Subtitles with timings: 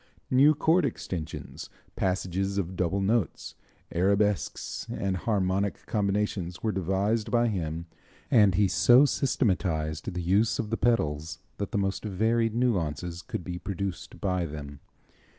[0.31, 3.53] New chord extensions, passages of double notes,
[3.93, 7.85] arabesques and harmonic combinations were devised by him
[8.31, 13.43] and he so systematized the use of the pedals that the most varied nuances could
[13.43, 14.79] be produced by them.